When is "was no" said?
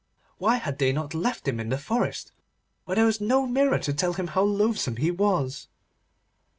3.05-3.45